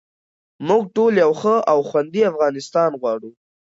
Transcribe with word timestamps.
موږ 0.67 0.83
ټول 0.95 1.13
یو 1.23 1.31
ښه 1.41 1.55
او 1.71 1.77
خوندي 1.89 2.21
افغانستان 2.31 2.89
غواړو. 3.01 3.31